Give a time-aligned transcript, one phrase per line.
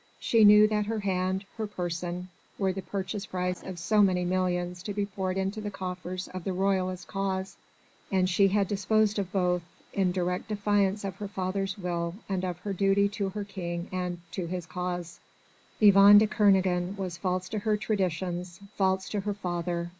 [0.19, 4.81] She knew that her hand, her person, were the purchase price of so many millions
[4.81, 7.55] to be poured into the coffers of the royalist cause,
[8.11, 9.61] and she had disposed of both,
[9.93, 14.17] in direct defiance of her father's will and of her duty to her King and
[14.31, 15.19] to his cause!
[15.79, 19.89] Yvonne de Kernogan was false to her traditions, false to her father!